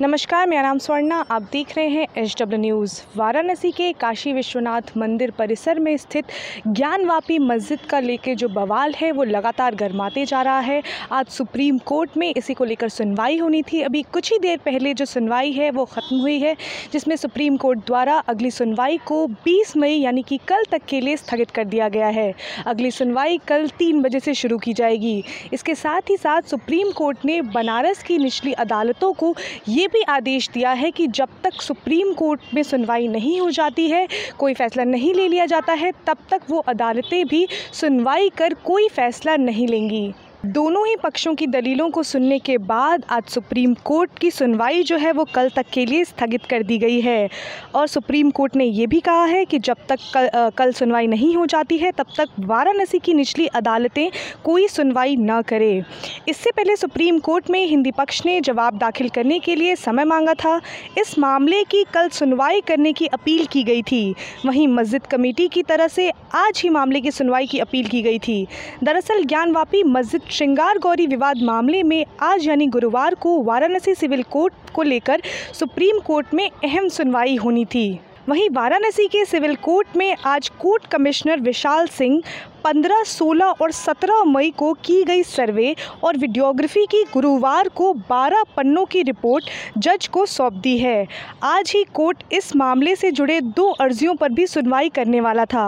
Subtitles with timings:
[0.00, 4.82] नमस्कार, मेरा नाम स्वर्णा, आप देख रहे हैं एच डब्ल्यू न्यूज़। वाराणसी के काशी विश्वनाथ
[4.96, 6.24] मंदिर परिसर में स्थित
[6.66, 11.78] ज्ञानवापी मस्जिद का लेके जो बवाल है, वो लगातार गर्माते जा रहा है। आज सुप्रीम
[11.78, 15.52] कोर्ट में इसी को लेकर सुनवाई होनी थी। अभी कुछ ही देर पहले जो सुनवाई
[15.52, 16.56] है, वो ख़त्म हुई है,
[16.92, 21.16] जिसमें सुप्रीम कोर्ट द्वारा अगली सुनवाई को बीस मई, यानी कि कल तक के लिए
[21.16, 22.34] स्थगित कर दिया गया है।
[22.66, 27.24] अगली सुनवाई कल तीन बजे से शुरू की जाएगी। इसके साथ ही साथ सुप्रीम कोर्ट
[27.24, 29.34] ने बनारस की निचली अदालतों को
[29.68, 33.50] ये ये भी आदेश दिया है कि जब तक सुप्रीम कोर्ट में सुनवाई नहीं हो
[33.50, 34.06] जाती है,
[34.38, 38.88] कोई फ़ैसला नहीं ले लिया जाता है, तब तक वो अदालतें भी सुनवाई कर कोई
[38.88, 40.12] फ़ैसला नहीं लेंगी।
[40.44, 44.96] दोनों ही पक्षों की दलीलों को सुनने के बाद आज सुप्रीम कोर्ट की सुनवाई जो
[44.96, 47.28] है वो कल तक के लिए स्थगित कर दी गई है।
[47.74, 51.06] और सुप्रीम कोर्ट ने ये भी कहा है कि जब तक कल, आ, कल सुनवाई
[51.06, 54.10] नहीं हो जाती है तब तक वाराणसी की निचली अदालतें
[54.44, 55.84] कोई सुनवाई न करें।
[56.28, 60.34] इससे पहले सुप्रीम कोर्ट में हिंदी पक्ष ने जवाब दाखिल करने के लिए समय मांगा
[60.34, 60.60] था।
[60.98, 64.14] इस मामले की कल सुनवाई करने की अपील की गई थी।
[64.46, 68.18] वहीं मस्जिद कमेटी की तरह से आज ही मामले की सुनवाई की अपील की गई
[68.18, 68.46] थी।
[68.84, 74.70] दरअसल ज्ञानवापी मस्जिद श्रृंगार गौरी विवाद मामले में आज यानी गुरुवार को वाराणसी सिविल कोर्ट
[74.74, 80.16] को लेकर सुप्रीम कोर्ट में अहम सुनवाई होनी थी। वहीं वाराणसी के सिविल कोर्ट में
[80.26, 82.20] आज कोर्ट कमिश्नर विशाल सिंह
[82.64, 88.44] 15, 16 और 17 मई को की गई सर्वे और वीडियोग्राफी की गुरुवार को 12
[88.56, 91.06] पन्नों की रिपोर्ट जज को सौंप दी है।
[91.42, 95.66] आज ही कोर्ट इस मामले से जुड़े दो अर्जियों पर भी सुनवाई करने वाला था।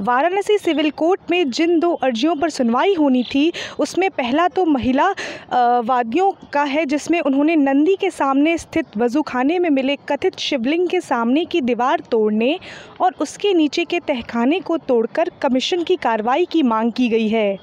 [0.00, 5.10] वाराणसी सिविल कोर्ट में जिन दो अर्जियों पर सुनवाई होनी थी उसमें पहला तो महिला
[5.82, 10.88] वादियों का है जिसमें उन्होंने नंदी के सामने स्थित वज़ू खाने में मिले कथित शिवलिंग
[10.88, 12.58] के सामने की दीवार तोड़ने
[13.00, 17.28] और उसके नीचे के तहखाने को तोड़कर कमीशन की कार्रवाई कार्रवाई की मांग की गई
[17.28, 17.58] है।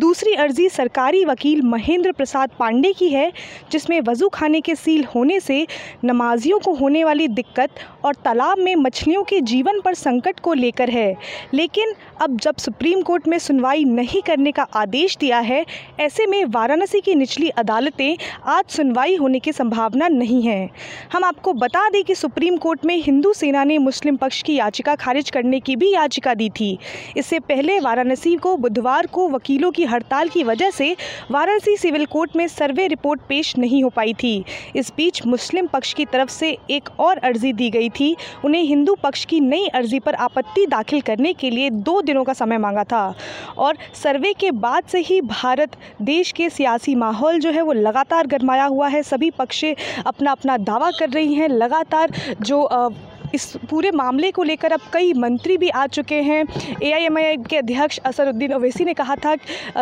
[0.00, 3.30] दूसरी अर्जी सरकारी वकील महेंद्र प्रसाद पांडे की है,
[3.72, 5.66] जिसमें वज़ू खाने के सील होने से
[6.04, 7.70] नमाजियों को होने वाली दिक्कत
[8.04, 11.14] और तालाब में मछलियों के जीवन पर संकट को लेकर है।
[11.54, 15.64] लेकिन अब जब सुप्रीम कोर्ट में सुनवाई नहीं करने का आदेश दिया है,
[16.00, 18.16] ऐसे में वाराणसी की निचली अदालतें
[18.46, 20.70] आज सुनवाई होने की संभावना नहीं है।
[21.12, 24.94] हम आपको बता दें कि सुप्रीम कोर्ट में हिंदू सेना ने मुस्लिम पक्ष की याचिका
[24.94, 26.76] खारिज करने की भी याचिका दी थी।
[27.16, 30.94] इससे पहले वाराणसी को बुधवार को वकीलों की हड़ताल की वजह से
[31.30, 34.44] वाराणसी सिविल कोर्ट में सर्वे रिपोर्ट पेश नहीं हो पाई थी।
[34.76, 38.94] इस बीच मुस्लिम पक्ष की तरफ़ से एक और अर्जी दी गई थी। उन्हें हिंदू
[38.94, 42.84] पक्ष की नई अर्जी पर आपत्ति दाखिल करने के लिए दो दिनों का समय मांगा
[42.84, 43.14] था।
[43.58, 48.26] और सर्वे के बाद से ही भारत, देश के सियासी माहौल जो है वो लगातार
[48.26, 49.64] गरमाया हुआ है। सभी पक्ष
[50.06, 52.62] अपना अपना दावा कर रही हैं। लगातार जो
[53.34, 56.44] इस पूरे मामले को लेकर अब कई मंत्री भी आ चुके हैं।
[56.82, 59.34] एआईएमआई के अध्यक्ष असरुद्दीन ओवैसी ने कहा था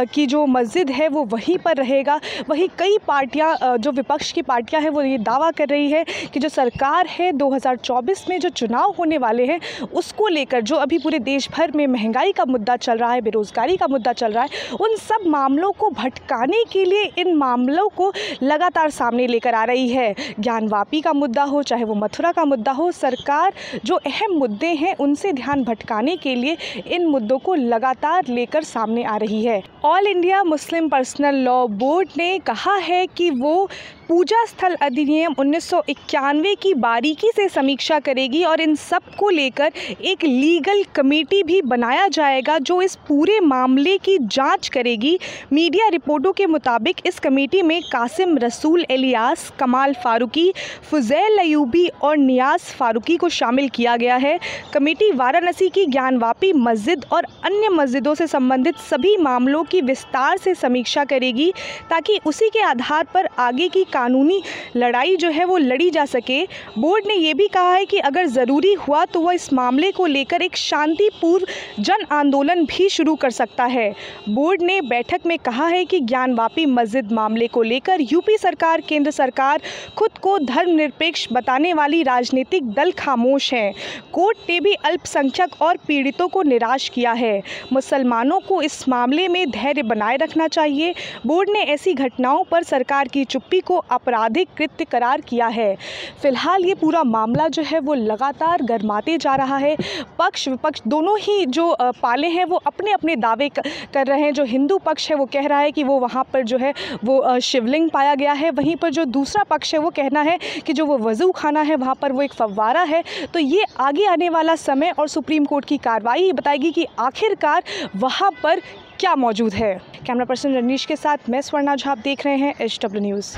[0.07, 4.83] कि जो मस्जिद है वो वहीं पर रहेगा। वहीं कई पार्टियाँ जो विपक्ष की पार्टियाँ
[4.83, 8.95] हैं, वो ये दावा कर रही है कि जो सरकार है 2024 में जो चुनाव
[8.99, 9.61] होने वाले हैं,
[9.95, 13.77] उसको लेकर जो अभी पूरे देश भर में महँगाई का मुद्दा चल रहा है, बेरोज़गारी
[13.77, 18.13] का मुद्दा चल रहा है, उन सब मामलों को भटकाने के लिए इन मामलों को
[18.43, 22.73] लगातार सामने लेकर आ रही है। ज्ञानवापी का मुद्दा हो, चाहे वो मथुरा का मुद्दा
[22.73, 27.54] हो, सरकार सरकार जो अहम मुद्दे हैं उनसे ध्यान भटकाने के लिए इन मुद्दों को
[27.54, 33.06] लगातार लेकर सामने आ रही है। All India Muslim personal law board ने कहा है
[33.06, 33.69] कि वो
[34.09, 39.72] पूजा स्थल अधिनियम उन्नीस सौ इक्यानवे की बारीकी से समीक्षा करेगी और इन सबको लेकर
[40.03, 45.19] एक लीगल कमेटी भी बनाया जाएगा जो इस पूरे मामले की जाँच करेगी।
[45.53, 50.53] मीडिया रिपोर्टों के मुताबिक इस कमेटी में कासिम रसूल, एलियास, कमाल फारूकी,
[50.91, 54.39] फुजैल अयूबी और नियाज फारूकी को शामिल किया गया है।
[54.75, 60.55] कमेटी वाराणसी की ज्ञानवापी मस्जिद और अन्य मस्जिदों से संबंधित सभी मामलों की विस्तार से
[60.55, 61.53] समीक्षा करेगी
[61.91, 64.43] ताकि उसी के आधार पर आगे की कानूनी
[64.77, 66.43] लड़ाई जो है वो लड़ी जा सके।
[66.79, 70.07] बोर्ड ने ये भी कहा है कि अगर ज़रूरी हुआ तो वह इस मामले को
[70.07, 71.47] लेकर एक शांतिपूर्व
[71.81, 73.95] जन आंदोलन भी शुरू कर सकता है।
[74.29, 79.11] बोर्ड ने बैठक में कहा है कि ज्ञानवापी मस्जिद मामले को लेकर यूपी सरकार, केंद्र
[79.11, 79.61] सरकार
[79.97, 83.72] खुद को धर्मनिरपेक्ष बताने वाली राजनीतिक दल खामोश हैं।
[84.13, 87.42] कोर्ट ने भी अल्पसंख्यक और पीड़ितों को निराश किया है।
[87.72, 90.95] मुसलमानों को इस मामले में धैर्य बनाए रखना चाहिए।
[91.27, 95.74] बोर्ड ने ऐसी घटनाओं पर सरकार की चुप्पी को आपराधिक कृत्य करार किया है।
[96.22, 99.74] फ़िलहाल ये पूरा मामला जो है वो लगातार गर्माते जा रहा है।
[100.18, 104.44] पक्ष विपक्ष दोनों ही जो पाले हैं वो अपने अपने दावे कर रहे हैं। जो
[104.44, 106.72] हिंदू पक्ष है वो कह रहा है कि वो वहाँ पर जो है
[107.04, 110.72] वो शिवलिंग पाया गया है। वहीं पर जो दूसरा पक्ष है वो कहना है कि
[110.72, 113.03] जो वो वज़ू खाना है वहाँ पर वो एक फव्वारा है।
[113.34, 117.62] तो ये आगे आने वाला समय और सुप्रीम कोर्ट की कार्रवाई बताएगी कि आखिरकार
[117.97, 118.60] वहाँ पर
[119.00, 119.74] क्या मौजूद है।
[120.06, 123.36] कैमरा पर्सन रनीश के साथ मैं स्वर्णा झा, आप देख रहे हैं एच डब्ल्यू न्यूज़।